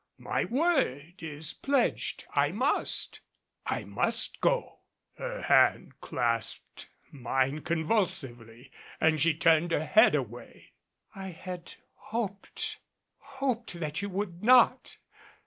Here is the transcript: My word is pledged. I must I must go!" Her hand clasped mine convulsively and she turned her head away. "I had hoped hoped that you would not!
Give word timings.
My 0.17 0.45
word 0.45 1.21
is 1.21 1.53
pledged. 1.53 2.25
I 2.33 2.51
must 2.51 3.19
I 3.67 3.83
must 3.83 4.41
go!" 4.41 4.79
Her 5.19 5.43
hand 5.43 6.01
clasped 6.01 6.89
mine 7.11 7.61
convulsively 7.61 8.71
and 8.99 9.21
she 9.21 9.35
turned 9.35 9.69
her 9.69 9.85
head 9.85 10.15
away. 10.15 10.71
"I 11.13 11.27
had 11.27 11.75
hoped 11.93 12.79
hoped 13.19 13.73
that 13.79 14.01
you 14.01 14.09
would 14.09 14.41
not! 14.43 14.97